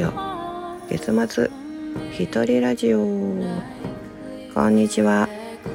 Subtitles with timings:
[0.00, 0.12] ジオ。
[0.88, 1.50] 月末
[2.18, 3.04] 一人ラジオ。
[4.54, 5.28] こんにちは。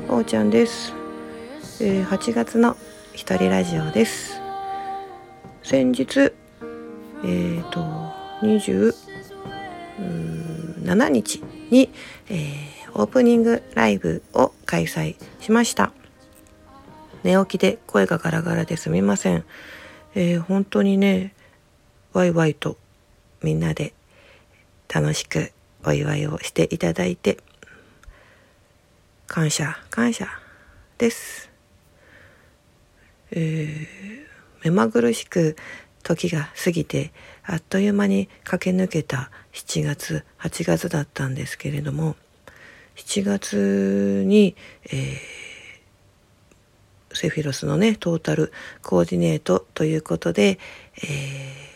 [0.09, 0.93] おーちゃんです、
[1.79, 2.75] えー、8月の
[3.13, 4.41] 一人ラジオです。
[5.61, 7.81] 先日えっ、ー、と
[8.41, 11.91] 27日に、
[12.27, 15.91] えー、オープニングライブを開催しました。
[17.23, 19.45] 寝起きで声がガラガラですみません、
[20.15, 21.35] えー、本当にね
[22.13, 22.77] ワイワイと
[23.43, 23.93] みんなで
[24.95, 25.51] 楽しく
[25.83, 27.37] お祝いをしていただいて
[29.27, 30.29] 感謝感謝
[30.97, 31.51] です。
[33.31, 35.57] えー、目まぐるしく
[36.01, 37.11] 時が過ぎて
[37.43, 42.15] あっという間に駆け抜けた7月8月だったんですけれども
[42.95, 50.57] 7月に、えー、セフィロスのねトータルコーディネートということで、
[51.03, 51.74] えー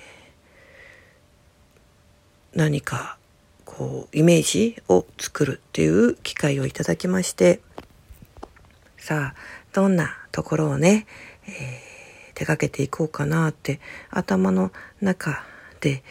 [2.54, 3.18] 何か
[3.66, 7.62] こうイメージを作るっていう機会をいただきまして
[8.98, 9.36] さあ
[9.74, 11.06] どんなところをね、
[11.46, 11.54] えー、
[12.34, 15.44] 手掛けていこうかなって頭の中
[15.82, 16.04] で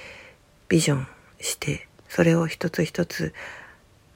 [0.69, 1.07] ビジョン
[1.41, 3.35] してそれを一つ一つ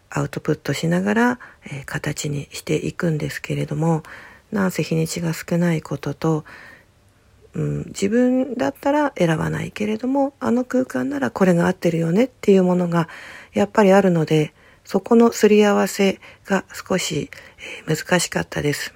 [0.09, 4.03] アウトプットしながら、えー、形にしていくんですけれども
[4.51, 6.45] なんせ日にちが少ないことと
[7.55, 13.09] うん、自分だったら選ばないけれどもあの空間ならこれが合ってるよねっていうものが
[13.53, 17.31] やっぱりあるのでそこのすり合わせが少し、
[17.89, 18.95] え、難しかったです。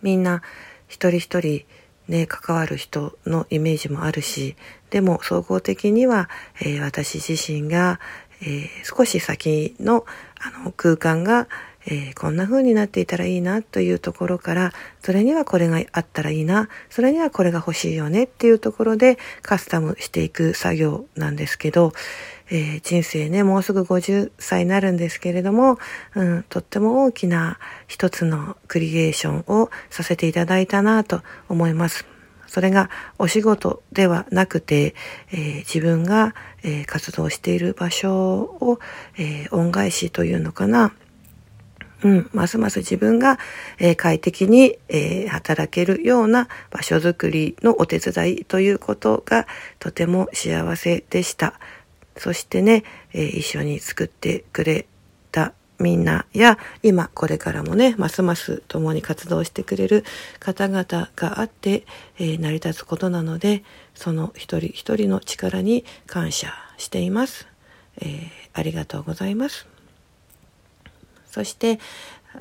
[0.00, 0.42] みんな
[0.86, 1.64] 一人一人
[2.08, 4.56] ね、関わる人のイメージもあるし、
[4.90, 8.00] でも総合的には、えー、私自身が、
[8.40, 10.06] えー、少し先の
[10.40, 11.48] あの空間が、
[11.86, 21.92] えー、こんな風になっていたらいいなというところからそれにはこれがあったらいいなそれにはこれが欲しいよねっていうところでカスタムしていく作業なんですけど、
[22.50, 25.78] えー、人生ねもうすぐ50歳になるんですけれども、
[26.14, 32.06] うん、とっても大きな一つのクリエーションをさせていただいたなと思います。
[32.48, 34.94] それがお仕事ではなくて、
[35.30, 38.80] えー、自分が、えー、活動している場所を、
[39.18, 40.92] えー、恩返しというのかな、
[42.04, 43.38] うん、ますます自分が、
[43.78, 49.46] えー、快適に、えー、働けるような場所づくりのお手伝いということが
[49.78, 51.58] とても幸せでした。
[52.16, 54.86] そしてね、えー、一緒に作ってくれ
[55.32, 60.04] たみんなや今これからもねますます共に活動してくれる
[60.40, 61.84] 方々があって、
[62.18, 63.62] え成り立つことなので
[63.94, 67.46] その一人一人の力に感謝しています。
[68.00, 69.77] えありがとうございます。
[71.30, 71.78] そして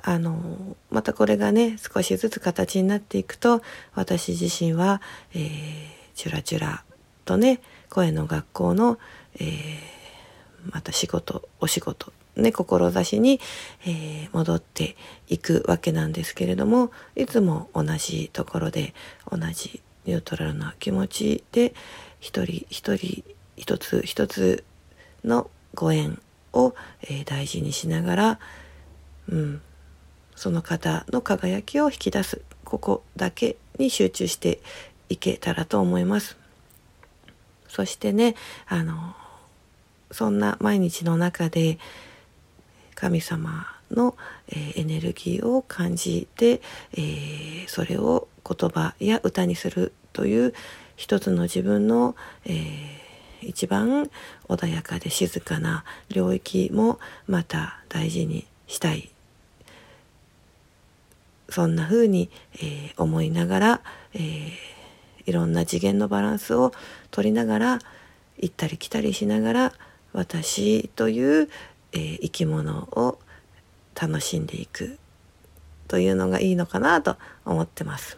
[0.03, 3.61] あのまたこれがね少しずつ形になっていくと
[3.95, 5.01] 私自身は、
[5.33, 5.49] えー、
[6.15, 6.83] チュラチュラ
[7.25, 8.99] とね声の学校の、
[9.39, 9.79] えー、
[10.71, 13.39] また仕事お仕事ね志に、
[13.85, 14.95] えー、戻って
[15.27, 18.93] いくわけなんですけれどもいつも同じところで
[19.29, 21.73] 同じニュートラルな気持ちで
[22.19, 23.23] 一人一人
[23.55, 24.63] 一つ一つ
[25.23, 26.21] のご縁
[26.53, 28.39] を、えー、大事にしながら
[29.29, 29.61] うん、
[30.35, 32.41] その方の輝きを引き出す。
[32.63, 34.59] ここだけに集中して
[35.09, 36.37] いけたらと思います。
[37.67, 38.35] そしてね
[38.67, 39.15] あの
[40.11, 41.77] そんな毎日の中で
[42.95, 44.15] 神様の、
[44.49, 46.61] えー、エネルギーを感じて、
[46.93, 50.53] えー、それを言葉や歌にするという
[50.95, 52.15] 一つの自分の、
[52.45, 54.09] えー、一番
[54.47, 59.11] 穏やかで静かな領域もまた大事にしたい。
[61.49, 63.81] そんな風に、えー、思いながら、
[64.13, 64.51] えー、
[65.25, 66.71] いろんな次元のバランスを
[67.11, 67.79] 取りながら
[68.37, 69.73] 行ったり来たりしながら
[70.13, 71.49] 私という、
[71.93, 73.19] えー、生き物を
[73.99, 74.97] 楽しんでいく
[75.87, 78.17] というのがいいのかなと思ってます。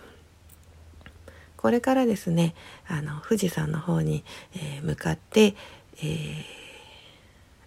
[1.56, 2.56] これからですね
[2.88, 4.24] あの富士山の方に、
[4.56, 5.56] え、向かって、
[5.98, 6.69] えー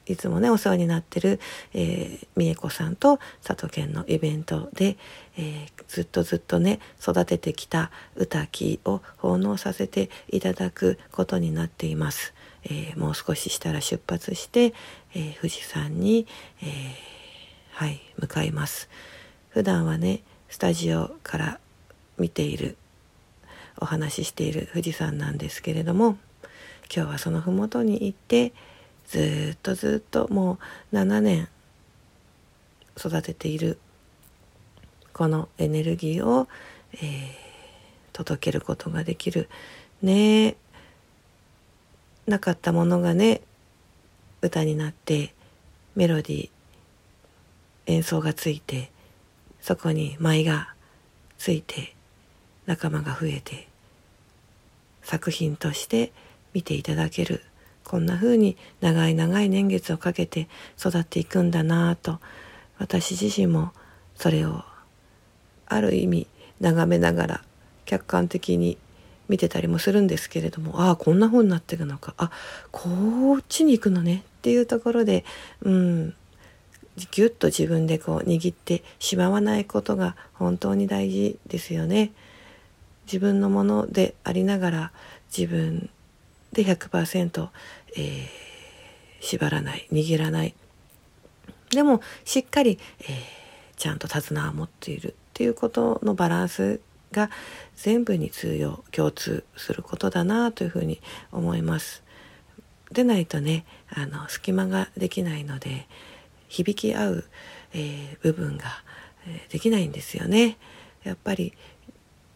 [0.06, 1.40] いつもねお世話になってる、
[1.74, 4.96] えー、美恵子さんと佐藤健のイベントで、
[5.36, 12.34] えー、ずっとずっとね育ててきた歌木を奉納させていただくことになっています。
[12.64, 14.72] えー、もう少ししたら出発して、
[15.14, 16.28] え富士山に、
[16.62, 16.66] え
[17.72, 18.88] はい向かいます。
[19.48, 21.58] 普段はねスタジオから
[22.18, 22.76] 見ている
[23.78, 26.16] お話ししている富士山なんですけれども
[26.94, 28.52] 今日はその麓に行って
[29.08, 30.58] ずっとずっとも
[30.92, 31.48] う7年
[32.96, 33.78] 育てている
[35.12, 36.48] このエネルギーを、
[36.94, 37.00] えー、
[38.12, 39.48] 届けることができる
[40.02, 40.56] ね。
[42.26, 43.42] なかったものがね
[44.42, 45.34] 歌になって
[45.96, 46.50] メロディー
[47.86, 48.90] 演奏がついて
[49.60, 50.74] そこに舞が
[51.38, 51.94] ついて
[52.66, 53.68] 仲間が増えて
[55.02, 56.12] 作品として
[56.54, 57.42] 見ていただける。
[57.84, 60.48] こんな風に長い長い年月をかけて
[60.78, 62.20] 育っていくんだなぁと
[62.78, 63.72] 私自身も
[64.14, 64.62] それを
[65.66, 66.26] ある意味
[66.60, 67.44] 眺めながら
[67.84, 68.78] 客観的に
[69.28, 72.30] 見てたりもするんですけれどもああこんな風になってるのかあ
[72.70, 75.24] こっちに行くのねっていうところで
[75.62, 76.14] うん
[77.10, 82.12] ぎゅっと自分でこう握ってしまわないことが本当に大事ですよね。
[83.06, 84.92] 自分のものでありながら
[85.36, 85.88] 自分
[86.52, 87.48] で100%、
[87.96, 88.26] えー、
[89.20, 90.54] 縛らない握らない
[91.70, 93.08] でもしっかり、えー、
[93.76, 96.80] ちゃんと手綱を持っているっていうことのバランス
[97.12, 97.30] が
[97.76, 101.00] 全部に通用共通することだなというふうに
[101.30, 102.02] 思います。
[102.90, 105.86] でないとねあの隙間ができないので
[106.48, 107.24] 響き合う、
[107.72, 108.64] えー、部分が、
[109.26, 110.58] えー、できないんですよね。
[111.04, 111.54] やっぱり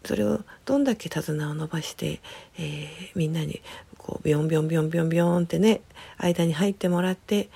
[0.04, 2.20] それをどんだけ手綱を伸ばして、
[2.58, 3.60] えー、みんなに
[4.06, 5.80] こうビョンビョンビョンビョンビョンってね
[6.18, 7.48] 間に入ってもらって、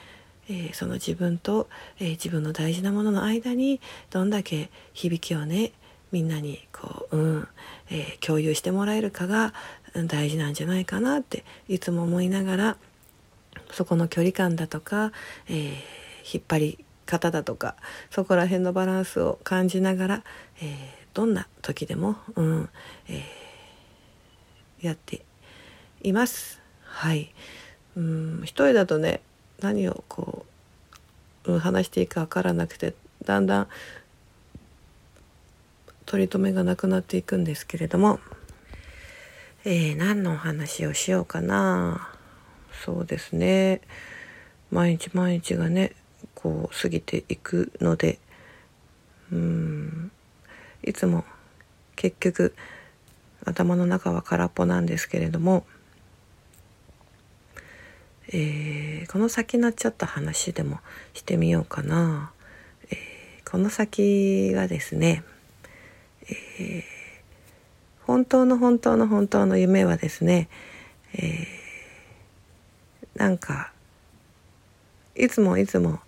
[0.48, 1.68] えー、その自分と、
[2.00, 3.80] えー、自分の大事なものの間に
[4.10, 5.72] どんだけ響きをね
[6.10, 7.48] みんなにこう、うん
[7.92, 9.52] え共有してもらえるかが
[10.06, 12.76] 大事なんじゃないかなっていつも思いながら
[13.72, 15.12] そこの距離感だとか、
[15.48, 15.74] え
[16.32, 17.76] 引っ張り方だとか
[18.10, 20.22] そこら辺のバランスを感じながら、
[20.62, 20.76] え、
[21.14, 22.68] どんな時でも、うん
[23.08, 25.24] えー、やって
[26.02, 26.60] います。
[26.82, 27.32] はい。
[27.96, 29.20] うん一人だとね
[29.60, 30.46] 何をこ
[31.44, 32.94] う、うん、話していいか分からなくて
[33.24, 33.68] だんだん
[36.06, 38.18] 取り留めがなくなっていくんですけれども、
[39.64, 42.08] えー、何のお話をしようかな。
[42.84, 43.80] そうですね。
[44.70, 45.92] 毎日毎日がね
[46.34, 48.18] こう過ぎていくので
[49.32, 50.10] うん
[50.82, 51.24] いつも
[51.96, 52.54] 結局
[53.44, 55.64] 頭の中は空っぽなんですけれども、
[58.32, 60.78] えー、この先なっちゃった話でも
[61.14, 62.32] してみようかな。
[62.90, 65.24] えー、この先がですね、
[66.28, 66.82] えー、
[68.06, 70.48] 本当の本当の本当の夢はですね、
[71.14, 71.46] え
[73.16, 73.72] なんか
[75.16, 76.00] いつもいつも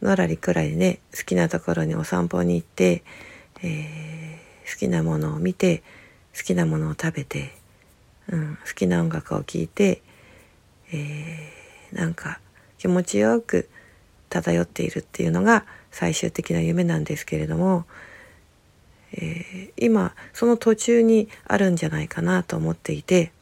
[0.00, 3.04] のらりくらいね好きなところにお散歩に行って、
[3.62, 4.38] え、
[4.70, 5.82] 好きなものを見て
[6.36, 7.54] 好きなものを食べて、
[8.28, 10.02] うん、好きな音楽を聴いて、
[10.92, 12.40] えー、なんか
[12.78, 13.68] 気持ちよく
[14.28, 17.84] 漂っているっていうのが最終的な夢なんですけれども、
[19.12, 23.32] えー、今その途中にあるんじゃないかなと思っていて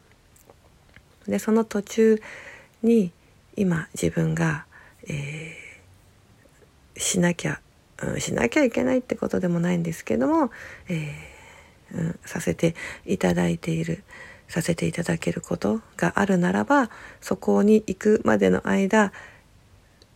[1.27, 2.23] でその途中
[2.83, 3.13] に
[3.57, 4.65] 今自分が、
[5.07, 5.69] えー
[6.99, 7.61] しなきゃ、
[8.03, 10.51] うん、しなきゃいけないってことでもないんですけども、
[10.89, 12.75] えー、うん、させて
[13.07, 14.05] いただいている
[14.49, 16.91] させていただけることがあるならば
[17.21, 19.13] そこに行くまでの間、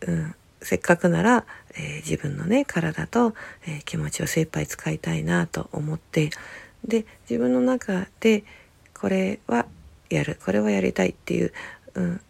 [0.01, 3.33] うん、せっかくなら、えー、自分のね体と、
[3.67, 6.31] えー、気持ちを精一杯使いたいなと思って
[6.83, 8.43] で自分の中で
[8.99, 9.65] これは
[10.09, 11.53] やるこれはやりたいっていう、
[11.95, 12.21] うん、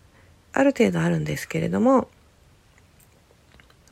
[0.53, 2.07] ある程度あるんですけれども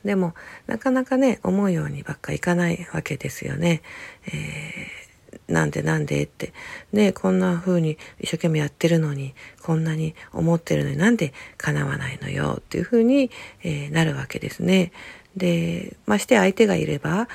[0.04, 0.34] でも
[0.68, 3.84] なかなかね思うようにばっかいかないわけですよね。
[4.26, 5.01] えー、
[5.48, 6.54] なんでなんでって
[6.92, 13.32] ねこんな風に一生懸命やってるのにこんなに思ってるのになんで叶わないのよっていう風に、
[13.64, 14.92] えー、なるわけですね。
[15.36, 17.30] でまして相手がいれば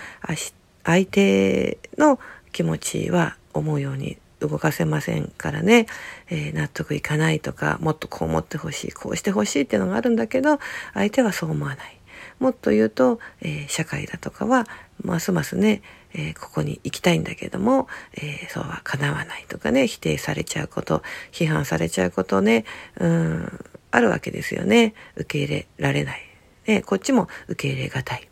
[0.84, 2.18] 相手の
[2.52, 5.86] 気持ちは思うように動かせませんからね、
[6.28, 10.58] えー、納得いかないとかもっとこう思ってほしいこうしてほしいっていうのがあるんだけど
[10.92, 11.96] 相手はそう思わない。
[12.38, 14.66] もっと言うと、えー、社会だとかは
[15.02, 15.82] ますますね、
[16.18, 22.64] えー、ここに行きたいんだけども、えー、そうは叶わないとかね否定されちゃうこと批判されちゃうことね
[22.98, 24.94] うんあるわけですよね。
[25.14, 26.20] 受け入れられない、
[26.66, 28.28] ね、こっちも受け入れがたい。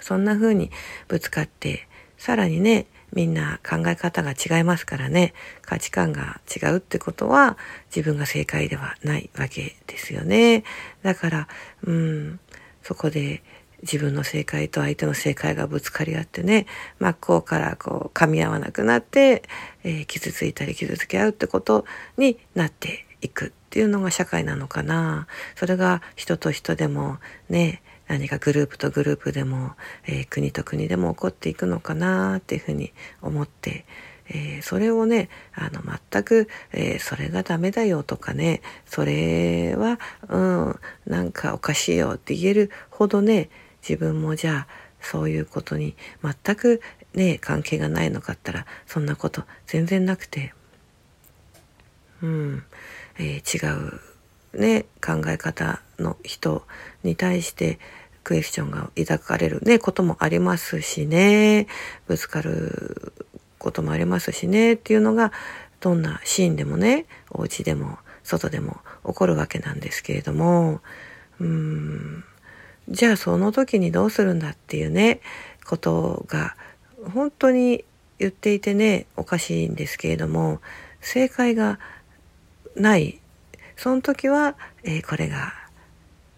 [0.00, 0.70] そんな風に
[1.08, 7.56] ぶつかってさらにねみんな考え方が違いますからね価値観が違うってことは
[7.94, 10.64] 自分が正解ではないわけですよね。
[11.02, 11.48] だから
[11.82, 12.40] うん
[12.82, 13.42] そこで
[13.90, 16.66] 自分の正解と相手の正解がぶつかり合ってね
[16.98, 19.42] 真っ向からこう噛み合わなくなって、
[19.84, 21.84] えー、傷ついたり傷つけ合うってこと
[22.18, 25.26] になっていくっていうのが社会なのかな。
[25.54, 29.72] それが人と人でもね何かグループとグループでも、
[30.06, 33.84] えー、国と国でも起こっていくのかなっていうふうに思って、
[34.28, 43.50] えー、それをねあの全く、えー、それがダメだよとかねそれはうんなんかおかしいよって言えるほどね
[43.88, 46.80] 自分もじゃあそういうことに全く
[47.14, 50.52] ね関係がないのかったらそんなこと全然なくて。
[52.22, 52.64] うん、
[53.18, 53.98] えー、違
[54.56, 56.66] うね考え方の人
[57.02, 57.78] に対して
[58.24, 61.66] クエスチョンが抱かれるねこともありますしね。
[62.06, 63.12] ぶつかる
[63.58, 65.32] こともありますしねっていうのが
[65.80, 70.80] どんなシーンでもねお家でも外でも起こるわけなんですけれども。
[71.38, 72.24] うん。
[72.88, 75.20] じゃあその時にどうするんだっていうね
[75.64, 76.56] ことが
[77.12, 77.84] 本当に
[78.18, 80.60] 言っていてねおかしいんですけれども
[81.00, 81.78] 正解が
[82.74, 83.20] ない。
[83.76, 85.52] その時は、えー、これが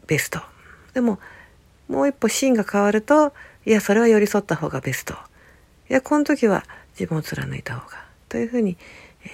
[0.07, 0.41] ベスト。
[0.93, 1.21] でも
[1.89, 3.33] もう一歩シーンが変わると
[3.65, 5.15] いやそれは寄り添った方がベスト。
[5.89, 8.05] いやこの時は自分を貫いた方が。
[8.29, 8.77] というふうに、
[9.25, 9.29] え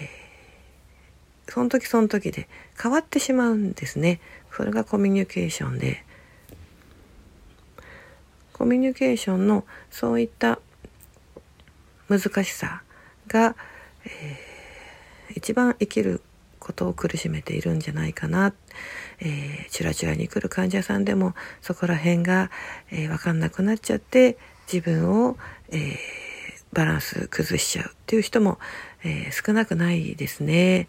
[1.47, 2.49] ー、その時その時で
[2.81, 4.21] 変わってしまうんですね。
[4.53, 6.05] それがコミュニケーションで。
[8.55, 10.61] コミュニケーションのそういった
[12.09, 12.83] 難しさ
[13.27, 13.57] が、
[14.07, 16.23] えー、一番生きる
[16.61, 18.55] ことを苦しめているんじゃないかな、
[19.21, 22.51] えー、チュラチュラに来る患者さんでもそこら辺が、
[22.91, 24.39] えー、分かんなくなっちゃって
[24.73, 25.37] 自分を、
[25.71, 25.95] えー、
[26.73, 28.59] バランス崩しちゃうっていう人も、
[29.03, 30.89] えー、少なくないですね。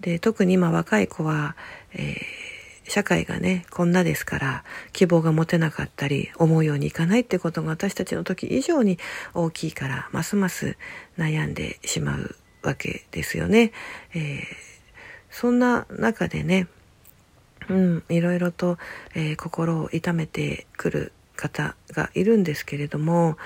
[0.00, 1.56] で特に今若い子は、
[1.92, 2.47] えー、
[2.88, 8.98] 社会がねこんなですから希望が持てなかったり思うようにいかないってことが私たちの時以上に
[9.34, 10.76] 大きいからますます
[11.16, 13.72] 悩んでしまうわけですよね。
[14.14, 14.42] えー、
[15.30, 16.66] そんな中でね
[17.68, 18.78] うん、いろいろと、
[19.14, 23.36] えー、心を痛めてくる方がいるんですけれども、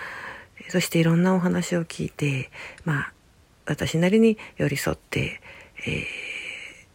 [0.68, 2.50] そしていろんなお話を聞いて、
[2.84, 3.12] まあ、
[3.66, 5.40] 私なりに寄り添って、
[5.86, 6.04] えー、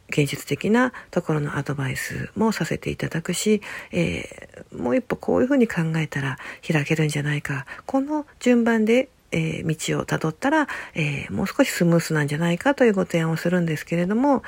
[0.09, 3.61] 現実的なところのアドバイスもさせていただくし、
[3.91, 6.37] えー、もう一歩こういうふうに考えたら
[6.67, 7.65] 開けるんじゃないか。
[7.85, 14.43] この順番で、えー、道をたどったら、えもう少しスムースなんじゃないかというご提案をするんですけれども、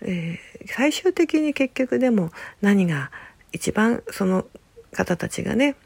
[0.00, 2.30] え最終的に結局でも
[2.62, 3.10] 何が
[3.52, 4.46] 一番その
[4.92, 5.76] 方たちがね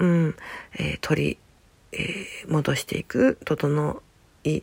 [0.00, 0.34] うん、
[0.78, 1.38] えー、取り、
[1.92, 4.02] えー、戻していく、整
[4.44, 4.62] い、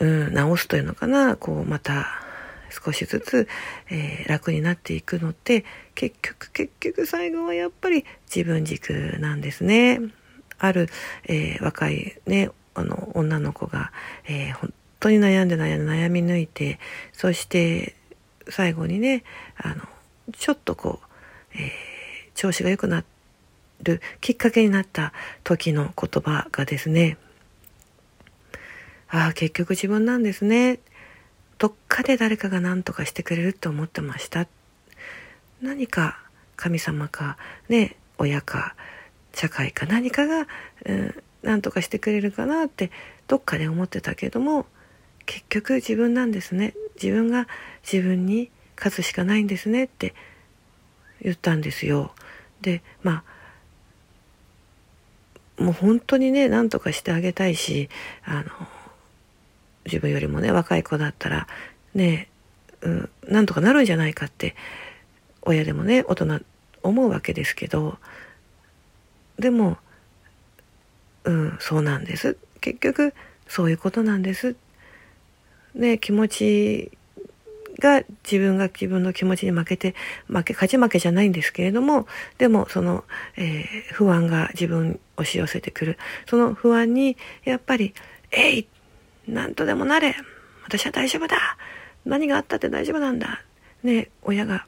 [0.00, 2.06] うん、直すというのかな、こう、また、
[2.70, 3.48] 少しずつ、
[3.90, 5.64] えー、楽になっていくのって
[5.94, 8.04] 結局結局最後はやっぱり
[8.34, 10.00] 自分軸なんですね。
[10.58, 10.88] ある、
[11.26, 13.92] えー、若いねあの女の子が、
[14.26, 16.78] えー、本当に悩んで悩んで悩み抜いて
[17.12, 17.96] そして
[18.48, 19.24] 最後にね
[19.56, 19.82] あの
[20.32, 21.72] ちょっとこう、え
[22.34, 23.04] 調子が良くな
[23.82, 27.16] るきっかけになった時の言葉がですね
[29.10, 30.78] ああ結局自分なんですね。
[31.58, 34.46] どっかで誰かが何とかしてくれると思ってました。
[35.60, 36.18] 何か
[36.56, 37.36] 神様か
[37.68, 38.74] ね親か
[39.34, 40.46] 社会か何かが、
[40.86, 42.90] うん、何とかしてくれるかなって
[43.26, 44.66] どっかで思ってたけども
[45.26, 46.74] 結局自分なんですね。
[47.00, 47.46] 自分が
[47.82, 50.14] 自分に勝つしかないんですねって
[51.22, 52.14] 言ったんですよ。
[52.62, 53.24] でま
[55.58, 57.90] あもう本当にね何とかしてあげたいし
[58.24, 58.44] あの
[59.90, 61.46] 自分よりもね若い子だったら
[61.94, 62.28] ね
[62.82, 64.54] うんなんとかなるんじゃないかって
[65.42, 66.40] 親でもね大人
[66.82, 67.98] 思うわけですけど
[69.38, 69.78] でも
[71.24, 72.36] うんそうなんです。
[72.60, 73.14] 結局
[73.48, 74.56] そういうことなんです。
[75.74, 76.92] ね気持ち
[77.78, 79.94] が自分が自分の気持ちに負けて
[80.26, 82.06] 負け勝ち負けじゃないんですけれども
[82.38, 83.04] でもその、
[83.36, 85.98] えー、不安が自分押し寄せてくる。
[86.26, 87.94] その不安にやっぱり
[88.32, 88.66] 「えい
[89.26, 90.14] 何とでもなれ。
[90.64, 91.36] 私は大丈夫だ。
[92.04, 93.42] 何があったって大丈夫なんだ」
[93.82, 94.66] ね親が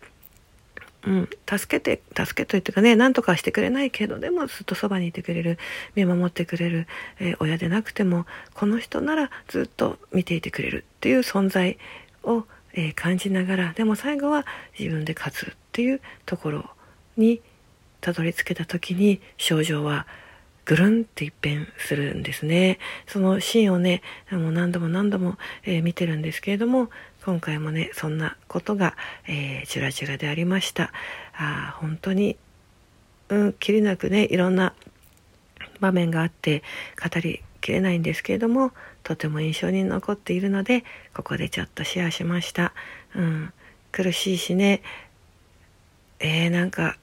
[1.05, 5.59] うん、助けて、助けというかね、何とかしてくれないけど、でもずっとそばにいてくれる、
[5.97, 6.87] 見守ってくれる、
[7.19, 10.85] えー、親でなくても、この人ならずっと見ていてくれる。
[10.99, 11.77] っていう存在
[12.23, 14.47] をえー、感じながらでも最後は
[14.79, 16.71] 自分で勝つっていうところ
[17.17, 17.41] に
[18.01, 20.07] たどり着けた時に症状は
[20.65, 22.79] ぐるんって一変するんですね。
[23.07, 26.89] そのシーンをね、もう何度も何度も、えー、見てるんですけれども、
[27.25, 30.93] 今回もね、そんなことが、えー、チュラチラでありました。
[31.35, 32.37] あ本当に、
[33.29, 34.75] うん、きりなくね、いろんな
[35.81, 36.63] 場面があって
[37.03, 42.73] 語りきれないんですけれども、とても印象に残っているのでここでちょっとシェアしました、
[43.17, 43.53] うん、
[43.91, 44.83] 苦しいしね
[46.21, 46.97] えー、なんか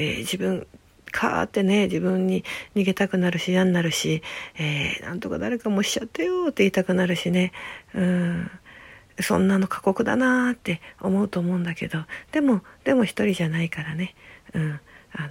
[0.00, 0.66] えー、自分
[1.10, 4.22] カーってね自分に逃げたくなるし嫌になるし、
[4.56, 7.52] えー、なんとか誰かもしちゃってよって言いたくなるしね。
[7.94, 8.50] うん。
[9.20, 12.04] そんなの過酷だなーって思うと思うんだけど。
[12.32, 14.14] でもでも一人じゃないからね、
[14.54, 14.80] うん、
[15.12, 15.28] あの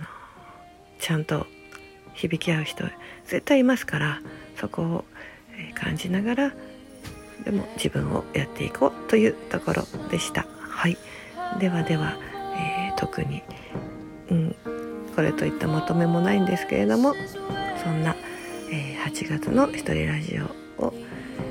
[0.99, 1.47] ちゃんと
[2.13, 2.83] 響き合う人
[3.25, 4.21] 絶対いますから
[4.59, 5.05] そこを
[5.75, 6.53] 感じながら
[7.45, 10.45] でも自分をやっていこうというところでした。
[10.59, 10.97] はい、
[11.59, 12.17] ではでは、
[12.55, 13.41] えー、特に、
[14.29, 14.55] うん、
[15.17, 17.15] これといったまとめもないんですけれども
[17.83, 18.15] そんな、
[18.71, 20.39] えー、8月の一人ラジ
[20.77, 20.93] オを、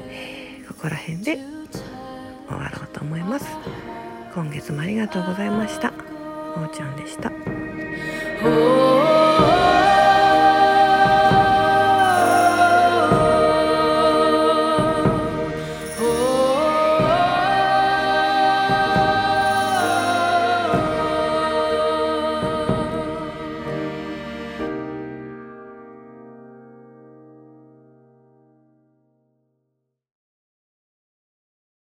[0.09, 1.41] えー、ここら辺で
[2.47, 3.47] 終わろうと思います。
[4.33, 5.93] 今月もありがとうございました。
[6.55, 7.33] おーちゃんでした。